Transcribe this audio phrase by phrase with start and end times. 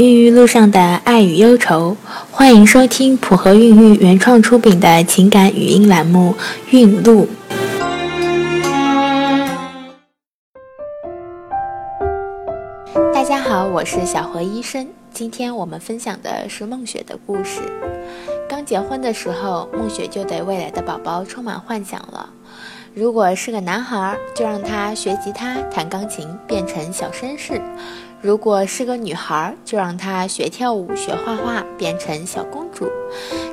[0.00, 1.94] 孕育路上的爱与忧愁，
[2.30, 6.34] 欢迎收听普和孕育原创出品的情感语音栏目
[6.70, 7.26] 《孕路》。
[13.12, 14.88] 大家好，我是小何医生。
[15.12, 17.60] 今天我们分享的是梦雪的故事。
[18.48, 22.30] 刚结婚的时候，梦雪就对未来的宝宝充满幻想了。
[23.00, 27.58] 如果是个男孩，就让他学吉他、弹钢琴，变成小绅士；
[28.20, 32.86] 如果是个女孩，就让他学跳舞、学画画，变成小公主。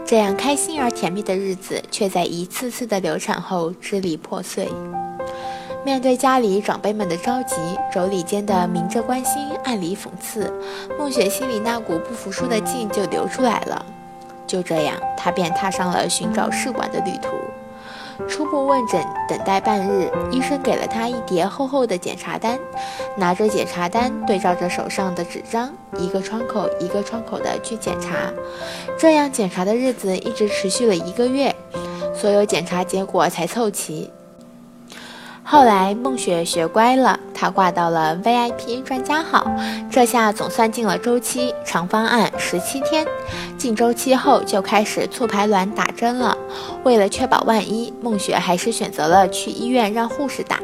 [0.06, 4.68] 这样开心而甜蜜的日子，却在一次次的流产后支离破碎。
[5.86, 7.56] 面对家里长辈们的着急，
[7.94, 10.52] 妯娌间的明着关心、暗里讽刺，
[11.00, 13.86] 梦雪心里那股不服输的劲就流出来了。
[14.46, 17.30] 就这样，她便踏上了寻找试管的旅途。
[18.28, 22.60] 初步问诊，等待半日，医生给了他一叠厚厚的检查单，
[23.16, 28.32] 拿着检查单，对照着手上的纸张，一个窗口一个窗口的去检查。
[28.98, 31.56] 这样检查的日子一直持续了一个月，
[32.16, 34.12] 所有检查结果才凑齐。
[35.50, 39.50] 后来梦雪学乖了，她挂到了 VIP 专家号，
[39.90, 43.08] 这下总算进了周期，长方案十七天。
[43.58, 46.38] 进周期后就开始促排卵打针了。
[46.84, 50.60] 为了确保万一，梦雪还是选择了去医院让护士打。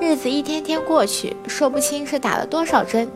[0.00, 3.08] 日子一天天过去，说不清是打了多少针，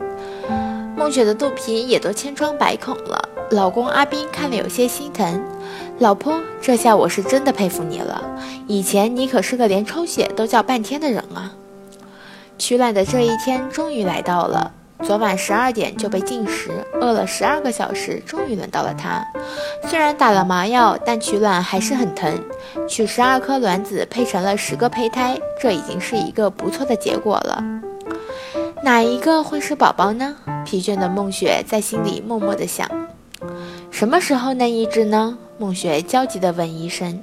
[1.02, 3.28] 梦雪的肚皮也都千疮百孔了。
[3.50, 5.42] 老公阿斌看了有些心疼。
[5.98, 8.22] 老婆，这下我是真的佩服你了。
[8.68, 11.50] 以前你可是个连抽血都叫半天的人啊！
[12.56, 14.70] 取卵的这一天终于来到了。
[15.02, 19.26] 昨晚十二点就被禁食，饿了十二个小时，终于轮到了他。
[19.88, 22.32] 虽然打了麻药，但取卵还是很疼。
[22.88, 27.60] 取十二颗卵子配成了十个胚胎，这已经是一个不错的结果了。
[28.84, 30.36] 哪一个会是宝宝呢？
[30.72, 32.88] 疲倦的梦雪在心里默默地想。
[33.90, 35.36] 什么时候能移植呢？
[35.58, 37.22] 梦雪焦急地问医生：“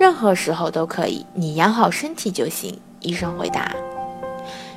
[0.00, 3.70] 任何时候都可以，你养好身体就行。”医生回答。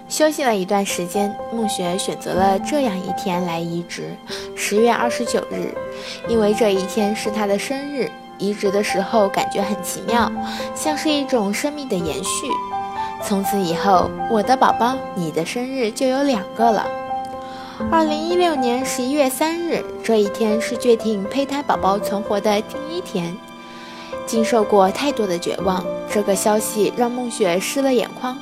[0.08, 4.16] 休息了一段时间，梦雪选择了这样一天来移植：
[4.56, 5.74] 十月二十九日，
[6.28, 8.08] 因为这一天是她的生日。
[8.38, 10.32] 移植的时候感觉很奇妙，
[10.76, 12.46] 像是一种生命的延续。
[13.24, 16.86] 从此以后，我的宝宝，你的生日就有两个了。
[17.78, 23.36] 二零一六年十一月三日，这一天是决定胚胎宝宝存活的第一天。
[24.26, 28.38] 经受过太多的绝望，这个消息让梦雪湿了眼眶。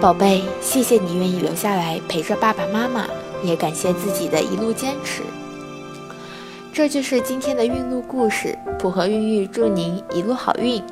[0.00, 3.06] 宝贝，谢谢你愿意留下来陪着爸爸妈妈，
[3.44, 5.22] 也感谢自己的一路坚持。
[6.72, 10.82] 这就是今天的孕路故事，普和孕育祝您一路好运。